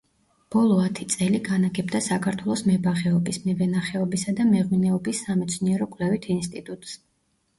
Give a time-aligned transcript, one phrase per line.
[0.53, 6.99] ბოლო ათი წელი განაგებდა საქართველოს მებაღეობის, მევენახეობისა და მეღვინეობის სამეცნიერო-კვლევით ინსტიტუტს.